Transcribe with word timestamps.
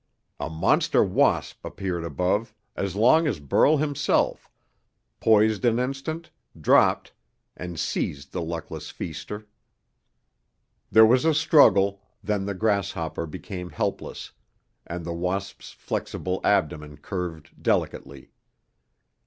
A 0.39 0.49
monster 0.49 1.03
wasp 1.03 1.63
appeared 1.63 2.03
above 2.03 2.55
as 2.75 2.95
long 2.95 3.27
as 3.27 3.39
Burl 3.39 3.77
himself 3.77 4.49
poised 5.19 5.63
an 5.63 5.77
instant, 5.77 6.31
dropped, 6.59 7.13
and 7.55 7.79
seized 7.79 8.31
the 8.31 8.41
luckless 8.41 8.89
feaster. 8.89 9.45
There 10.89 11.05
was 11.05 11.23
a 11.23 11.35
struggle, 11.35 12.01
then 12.23 12.47
the 12.47 12.55
grasshopper 12.55 13.27
became 13.27 13.69
helpless, 13.69 14.31
and 14.87 15.05
the 15.05 15.13
wasp's 15.13 15.71
flexible 15.71 16.41
abdomen 16.43 16.97
curved 16.97 17.51
delicately. 17.61 18.31